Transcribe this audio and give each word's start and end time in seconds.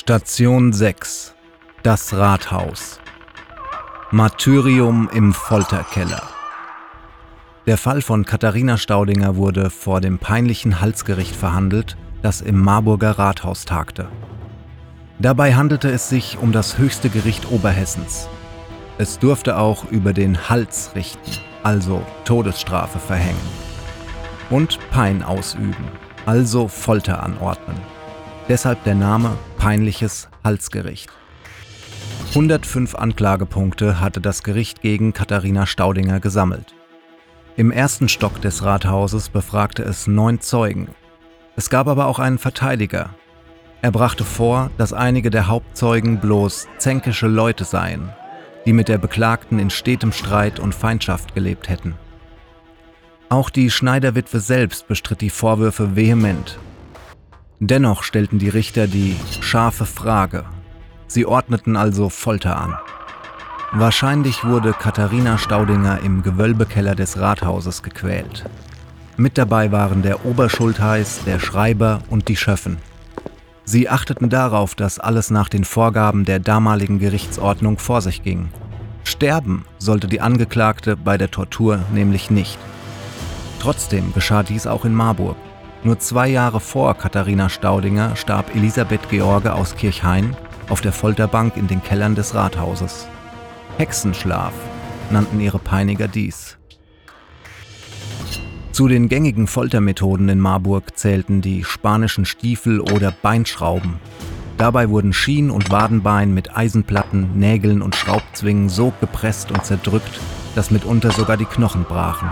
Station 0.00 0.72
6 0.72 1.34
Das 1.82 2.14
Rathaus 2.14 3.00
Martyrium 4.12 5.10
im 5.12 5.32
Folterkeller 5.32 6.22
Der 7.66 7.76
Fall 7.76 8.00
von 8.00 8.24
Katharina 8.24 8.76
Staudinger 8.76 9.34
wurde 9.34 9.70
vor 9.70 10.00
dem 10.00 10.20
peinlichen 10.20 10.80
Halsgericht 10.80 11.34
verhandelt, 11.34 11.96
das 12.22 12.40
im 12.42 12.60
Marburger 12.60 13.18
Rathaus 13.18 13.64
tagte. 13.64 14.08
Dabei 15.18 15.56
handelte 15.56 15.90
es 15.90 16.08
sich 16.08 16.38
um 16.38 16.52
das 16.52 16.78
höchste 16.78 17.10
Gericht 17.10 17.50
Oberhessens. 17.50 18.28
Es 18.98 19.18
durfte 19.18 19.58
auch 19.58 19.90
über 19.90 20.12
den 20.12 20.48
Hals 20.48 20.92
richten, 20.94 21.32
also 21.64 22.04
Todesstrafe 22.24 23.00
verhängen. 23.00 23.48
Und 24.48 24.78
Pein 24.92 25.24
ausüben, 25.24 25.88
also 26.24 26.68
Folter 26.68 27.20
anordnen. 27.24 27.97
Deshalb 28.48 28.82
der 28.84 28.94
Name 28.94 29.36
Peinliches 29.58 30.30
Halsgericht. 30.42 31.10
105 32.30 32.94
Anklagepunkte 32.94 34.00
hatte 34.00 34.22
das 34.22 34.42
Gericht 34.42 34.80
gegen 34.80 35.12
Katharina 35.12 35.66
Staudinger 35.66 36.18
gesammelt. 36.18 36.74
Im 37.56 37.70
ersten 37.70 38.08
Stock 38.08 38.40
des 38.40 38.64
Rathauses 38.64 39.28
befragte 39.28 39.82
es 39.82 40.06
neun 40.06 40.40
Zeugen. 40.40 40.88
Es 41.56 41.68
gab 41.68 41.88
aber 41.88 42.06
auch 42.06 42.18
einen 42.18 42.38
Verteidiger. 42.38 43.10
Er 43.82 43.90
brachte 43.90 44.24
vor, 44.24 44.70
dass 44.78 44.94
einige 44.94 45.28
der 45.28 45.48
Hauptzeugen 45.48 46.18
bloß 46.18 46.68
zänkische 46.78 47.26
Leute 47.26 47.64
seien, 47.64 48.08
die 48.64 48.72
mit 48.72 48.88
der 48.88 48.96
Beklagten 48.96 49.58
in 49.58 49.68
stetem 49.68 50.10
Streit 50.10 50.58
und 50.58 50.74
Feindschaft 50.74 51.34
gelebt 51.34 51.68
hätten. 51.68 51.96
Auch 53.28 53.50
die 53.50 53.70
Schneiderwitwe 53.70 54.40
selbst 54.40 54.88
bestritt 54.88 55.20
die 55.20 55.28
Vorwürfe 55.28 55.96
vehement 55.96 56.58
Dennoch 57.60 58.04
stellten 58.04 58.38
die 58.38 58.48
Richter 58.48 58.86
die 58.86 59.16
scharfe 59.40 59.84
Frage. 59.84 60.44
Sie 61.08 61.26
ordneten 61.26 61.76
also 61.76 62.08
Folter 62.08 62.56
an. 62.56 62.76
Wahrscheinlich 63.72 64.44
wurde 64.44 64.72
Katharina 64.72 65.38
Staudinger 65.38 66.00
im 66.00 66.22
Gewölbekeller 66.22 66.94
des 66.94 67.18
Rathauses 67.18 67.82
gequält. 67.82 68.44
Mit 69.16 69.36
dabei 69.36 69.72
waren 69.72 70.02
der 70.02 70.24
Oberschultheiß, 70.24 71.24
der 71.26 71.40
Schreiber 71.40 72.00
und 72.08 72.28
die 72.28 72.36
Schöffen. 72.36 72.78
Sie 73.64 73.88
achteten 73.88 74.30
darauf, 74.30 74.74
dass 74.76 75.00
alles 75.00 75.30
nach 75.30 75.48
den 75.48 75.64
Vorgaben 75.64 76.24
der 76.24 76.38
damaligen 76.38 77.00
Gerichtsordnung 77.00 77.78
vor 77.78 78.00
sich 78.00 78.22
ging. 78.22 78.48
Sterben 79.02 79.64
sollte 79.78 80.06
die 80.06 80.20
Angeklagte 80.20 80.96
bei 80.96 81.18
der 81.18 81.30
Tortur 81.30 81.80
nämlich 81.92 82.30
nicht. 82.30 82.58
Trotzdem 83.58 84.14
geschah 84.14 84.44
dies 84.44 84.66
auch 84.66 84.84
in 84.84 84.94
Marburg. 84.94 85.36
Nur 85.84 85.98
zwei 86.00 86.28
Jahre 86.28 86.60
vor 86.60 86.94
Katharina 86.94 87.48
Staudinger 87.48 88.16
starb 88.16 88.54
Elisabeth 88.54 89.08
George 89.10 89.52
aus 89.52 89.76
Kirchhain 89.76 90.36
auf 90.68 90.80
der 90.80 90.92
Folterbank 90.92 91.56
in 91.56 91.68
den 91.68 91.82
Kellern 91.82 92.14
des 92.14 92.34
Rathauses. 92.34 93.06
Hexenschlaf 93.78 94.52
nannten 95.10 95.40
ihre 95.40 95.58
Peiniger 95.58 96.08
dies. 96.08 96.58
Zu 98.72 98.88
den 98.88 99.08
gängigen 99.08 99.46
Foltermethoden 99.46 100.28
in 100.28 100.40
Marburg 100.40 100.96
zählten 100.96 101.40
die 101.40 101.64
spanischen 101.64 102.24
Stiefel 102.24 102.80
oder 102.80 103.12
Beinschrauben. 103.12 103.96
Dabei 104.56 104.88
wurden 104.88 105.12
Schien- 105.12 105.50
und 105.50 105.70
Wadenbein 105.70 106.34
mit 106.34 106.56
Eisenplatten, 106.56 107.38
Nägeln 107.38 107.82
und 107.82 107.94
Schraubzwingen 107.94 108.68
so 108.68 108.92
gepresst 109.00 109.52
und 109.52 109.64
zerdrückt, 109.64 110.20
dass 110.56 110.72
mitunter 110.72 111.12
sogar 111.12 111.36
die 111.36 111.44
Knochen 111.44 111.84
brachen. 111.84 112.30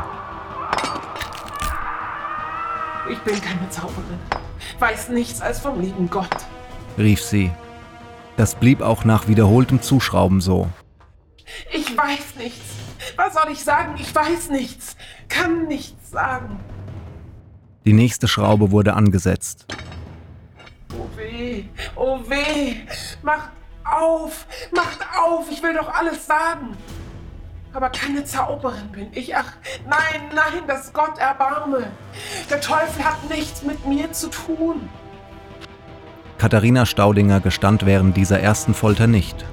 Ich 3.11 3.19
bin 3.21 3.41
keine 3.41 3.69
Zauberin. 3.71 4.19
Weiß 4.79 5.09
nichts 5.11 5.41
als 5.41 5.61
vom 5.61 5.81
lieben 5.81 6.11
Gott. 6.11 6.47
rief 6.99 7.23
sie. 7.23 7.51
Das 8.37 8.55
blieb 8.55 8.83
auch 8.83 9.05
nach 9.05 9.29
wiederholtem 9.29 9.81
Zuschrauben 9.81 10.41
so. 10.41 10.69
Ich 11.73 11.97
weiß 11.97 12.37
nichts. 12.39 12.75
Was 13.17 13.35
soll 13.35 13.51
ich 13.53 13.63
sagen? 13.63 13.95
Ich 13.99 14.15
weiß 14.15 14.51
nichts. 14.51 14.97
Kann 15.29 15.67
nichts 15.67 16.11
sagen. 16.11 16.59
Die 17.85 17.93
nächste 17.93 18.27
Schraube 18.29 18.73
wurde 18.73 18.95
angesetzt. 18.95 19.67
Oh 20.93 21.07
weh, 21.17 21.65
oh 21.95 22.19
weh. 22.29 22.77
Macht 23.23 23.51
auf, 23.85 24.47
macht 24.75 24.99
auf. 25.17 25.51
Ich 25.51 25.63
will 25.63 25.75
doch 25.75 25.89
alles 25.89 26.27
sagen. 26.27 26.77
Aber 27.77 27.91
keine 27.91 28.25
Zauberin 28.25 28.89
bin 28.91 29.09
ich. 29.13 29.37
Ach, 29.37 29.53
nein, 29.87 30.31
nein, 30.35 30.67
dass 30.67 30.95
Gott 30.95 31.19
erbarme. 31.19 31.89
Der 32.49 32.63
Teufel 32.63 33.05
hat 33.05 33.29
nichts 33.29 33.63
mit 33.65 33.85
mir 33.87 34.11
zu 34.13 34.31
tun. 34.31 34.89
Katharina 36.39 36.87
Staudinger 36.87 37.41
gestand 37.41 37.85
während 37.85 38.17
dieser 38.17 38.41
ersten 38.41 38.73
Folter 38.73 39.07
nicht. 39.07 39.45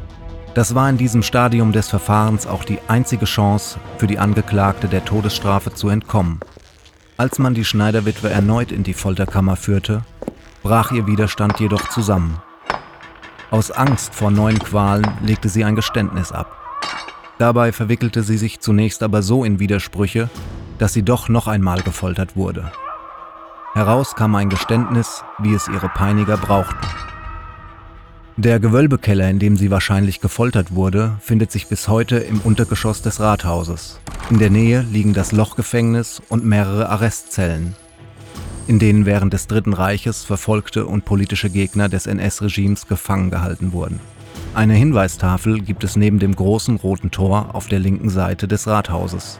Das 0.53 0.73
war 0.73 0.89
in 0.89 0.97
diesem 0.97 1.21
Stadium 1.21 1.73
des 1.73 1.89
Verfahrens 1.89 2.47
auch 2.47 2.63
die 2.63 2.79
einzige 2.87 3.25
Chance 3.25 3.77
für 3.97 4.07
die 4.07 4.19
Angeklagte 4.19 4.87
der 4.87 5.03
Todesstrafe 5.03 5.73
zu 5.73 5.89
entkommen. 5.89 6.39
Als 7.17 7.39
man 7.39 7.53
die 7.53 7.65
Schneiderwitwe 7.65 8.29
erneut 8.29 8.71
in 8.71 8.83
die 8.83 8.93
Folterkammer 8.93 9.57
führte, 9.57 10.05
brach 10.61 10.93
ihr 10.93 11.07
Widerstand 11.07 11.59
jedoch 11.59 11.89
zusammen. 11.89 12.41
Aus 13.51 13.69
Angst 13.69 14.15
vor 14.15 14.31
neuen 14.31 14.59
Qualen 14.59 15.05
legte 15.21 15.49
sie 15.49 15.65
ein 15.65 15.75
Geständnis 15.75 16.31
ab. 16.31 16.62
Dabei 17.37 17.71
verwickelte 17.71 18.23
sie 18.23 18.37
sich 18.37 18.59
zunächst 18.59 19.03
aber 19.03 19.21
so 19.21 19.43
in 19.43 19.59
Widersprüche, 19.59 20.29
dass 20.77 20.93
sie 20.93 21.03
doch 21.03 21.29
noch 21.29 21.47
einmal 21.47 21.81
gefoltert 21.81 22.35
wurde. 22.35 22.71
Heraus 23.73 24.15
kam 24.15 24.35
ein 24.35 24.49
Geständnis, 24.49 25.23
wie 25.39 25.53
es 25.53 25.67
ihre 25.67 25.89
Peiniger 25.89 26.37
brauchten. 26.37 26.87
Der 28.37 28.59
Gewölbekeller, 28.59 29.29
in 29.29 29.39
dem 29.39 29.57
sie 29.57 29.71
wahrscheinlich 29.71 30.19
gefoltert 30.19 30.73
wurde, 30.73 31.17
findet 31.21 31.51
sich 31.51 31.67
bis 31.67 31.87
heute 31.87 32.17
im 32.17 32.39
Untergeschoss 32.41 33.01
des 33.01 33.19
Rathauses. 33.19 33.99
In 34.29 34.39
der 34.39 34.49
Nähe 34.49 34.81
liegen 34.81 35.13
das 35.13 35.31
Lochgefängnis 35.31 36.21
und 36.29 36.43
mehrere 36.43 36.89
Arrestzellen, 36.89 37.75
in 38.67 38.79
denen 38.79 39.05
während 39.05 39.33
des 39.33 39.47
Dritten 39.47 39.73
Reiches 39.73 40.23
verfolgte 40.23 40.85
und 40.87 41.05
politische 41.05 41.49
Gegner 41.49 41.89
des 41.89 42.07
NS-Regimes 42.07 42.87
gefangen 42.87 43.29
gehalten 43.29 43.71
wurden. 43.71 43.99
Eine 44.53 44.73
Hinweistafel 44.73 45.61
gibt 45.61 45.83
es 45.83 45.95
neben 45.95 46.19
dem 46.19 46.35
großen 46.35 46.75
roten 46.77 47.11
Tor 47.11 47.49
auf 47.53 47.67
der 47.67 47.79
linken 47.79 48.09
Seite 48.09 48.47
des 48.47 48.67
Rathauses. 48.67 49.39